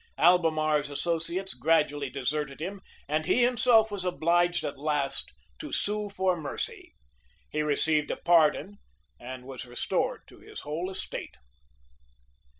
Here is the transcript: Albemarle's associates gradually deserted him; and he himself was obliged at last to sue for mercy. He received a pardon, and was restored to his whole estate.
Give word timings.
Albemarle's 0.17 0.89
associates 0.89 1.53
gradually 1.53 2.09
deserted 2.09 2.59
him; 2.59 2.81
and 3.07 3.27
he 3.27 3.43
himself 3.43 3.91
was 3.91 4.03
obliged 4.03 4.63
at 4.63 4.79
last 4.79 5.31
to 5.59 5.71
sue 5.71 6.09
for 6.09 6.35
mercy. 6.35 6.95
He 7.51 7.61
received 7.61 8.09
a 8.09 8.17
pardon, 8.17 8.79
and 9.19 9.45
was 9.45 9.67
restored 9.67 10.27
to 10.29 10.39
his 10.39 10.61
whole 10.61 10.89
estate. 10.89 11.35